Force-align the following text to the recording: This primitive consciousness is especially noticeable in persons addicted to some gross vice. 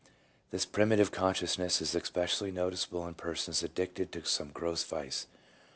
This 0.49 0.65
primitive 0.65 1.11
consciousness 1.11 1.79
is 1.79 1.93
especially 1.93 2.51
noticeable 2.51 3.07
in 3.07 3.13
persons 3.13 3.61
addicted 3.61 4.11
to 4.13 4.25
some 4.25 4.49
gross 4.49 4.83
vice. 4.83 5.27